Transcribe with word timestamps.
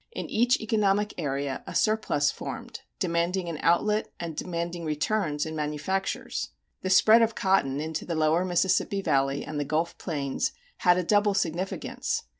In 0.13 0.27
each 0.31 0.59
economic 0.59 1.13
area 1.19 1.63
a 1.67 1.75
surplus 1.75 2.31
formed, 2.31 2.81
demanding 2.97 3.47
an 3.49 3.59
outlet 3.61 4.11
and 4.19 4.35
demanding 4.35 4.83
returns 4.83 5.45
in 5.45 5.55
manufactures. 5.55 6.49
The 6.81 6.89
spread 6.89 7.21
of 7.21 7.35
cotton 7.35 7.79
into 7.79 8.05
the 8.05 8.15
lower 8.15 8.43
Mississippi 8.43 9.03
Valley 9.03 9.45
and 9.45 9.59
the 9.59 9.63
Gulf 9.63 9.95
Plains 9.99 10.53
had 10.77 10.97
a 10.97 11.03
double 11.03 11.35
significance. 11.35 12.23